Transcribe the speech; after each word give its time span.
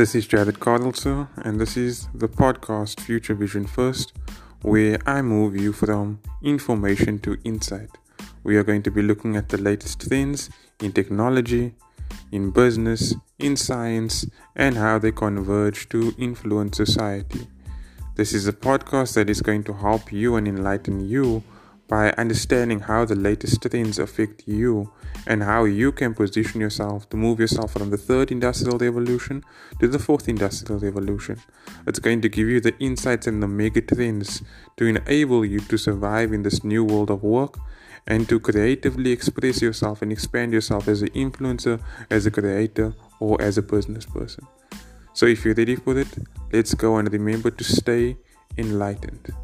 This 0.00 0.14
is 0.14 0.26
Jared 0.26 0.60
Cardlesor, 0.60 1.28
and 1.44 1.60
this 1.60 1.76
is 1.76 2.08
the 2.14 2.26
podcast 2.26 3.00
Future 3.00 3.34
Vision 3.34 3.66
First, 3.66 4.14
where 4.62 4.98
I 5.04 5.20
move 5.20 5.54
you 5.54 5.74
from 5.74 6.20
information 6.42 7.18
to 7.18 7.36
insight. 7.44 7.90
We 8.42 8.56
are 8.56 8.62
going 8.64 8.82
to 8.84 8.90
be 8.90 9.02
looking 9.02 9.36
at 9.36 9.50
the 9.50 9.58
latest 9.58 10.08
trends 10.08 10.48
in 10.80 10.92
technology, 10.92 11.74
in 12.32 12.50
business, 12.50 13.14
in 13.38 13.58
science, 13.58 14.24
and 14.56 14.78
how 14.78 14.98
they 14.98 15.12
converge 15.12 15.90
to 15.90 16.14
influence 16.16 16.78
society. 16.78 17.46
This 18.14 18.32
is 18.32 18.48
a 18.48 18.54
podcast 18.54 19.12
that 19.16 19.28
is 19.28 19.42
going 19.42 19.64
to 19.64 19.74
help 19.74 20.10
you 20.10 20.36
and 20.36 20.48
enlighten 20.48 21.10
you 21.10 21.44
by 21.90 22.12
understanding 22.12 22.78
how 22.78 23.04
the 23.04 23.16
latest 23.16 23.60
trends 23.62 23.98
affect 23.98 24.44
you 24.46 24.92
and 25.26 25.42
how 25.42 25.64
you 25.64 25.90
can 25.90 26.14
position 26.14 26.60
yourself 26.60 27.10
to 27.10 27.16
move 27.16 27.40
yourself 27.40 27.72
from 27.72 27.90
the 27.90 27.96
third 27.96 28.30
industrial 28.30 28.78
revolution 28.78 29.42
to 29.80 29.88
the 29.88 29.98
fourth 29.98 30.28
industrial 30.28 30.78
revolution. 30.78 31.36
It's 31.88 31.98
going 31.98 32.20
to 32.20 32.28
give 32.28 32.46
you 32.46 32.60
the 32.60 32.78
insights 32.78 33.26
and 33.26 33.42
the 33.42 33.48
mega 33.48 33.80
trends 33.80 34.40
to 34.76 34.86
enable 34.86 35.44
you 35.44 35.58
to 35.58 35.76
survive 35.76 36.32
in 36.32 36.44
this 36.44 36.62
new 36.62 36.84
world 36.84 37.10
of 37.10 37.24
work 37.24 37.58
and 38.06 38.28
to 38.28 38.38
creatively 38.38 39.10
express 39.10 39.60
yourself 39.60 40.00
and 40.00 40.12
expand 40.12 40.52
yourself 40.52 40.86
as 40.86 41.02
an 41.02 41.08
influencer, 41.08 41.82
as 42.08 42.24
a 42.24 42.30
creator, 42.30 42.94
or 43.18 43.42
as 43.42 43.58
a 43.58 43.62
business 43.62 44.06
person. 44.06 44.46
So 45.12 45.26
if 45.26 45.44
you're 45.44 45.54
ready 45.54 45.74
for 45.74 45.98
it, 45.98 46.08
let's 46.52 46.72
go 46.72 46.98
and 46.98 47.12
remember 47.12 47.50
to 47.50 47.64
stay 47.64 48.16
enlightened. 48.56 49.34